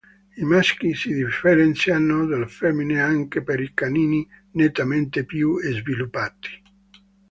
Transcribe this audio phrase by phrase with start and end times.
[0.35, 6.49] I maschi si differenziano dalle femmine anche per i canini nettamente più sviluppati.